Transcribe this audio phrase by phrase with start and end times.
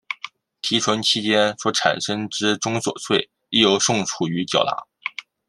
[0.63, 4.73] 提存期间所产生之综所税亦由宋楚瑜缴纳。